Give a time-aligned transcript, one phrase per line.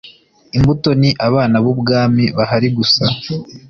[0.57, 3.03] imbuto ni abana b ubwami bahari gusa